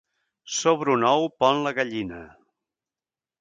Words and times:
Sobre 0.59 0.91
un 0.95 1.05
ou 1.09 1.27
pon 1.43 1.61
la 1.67 1.75
gallina. 1.81 2.23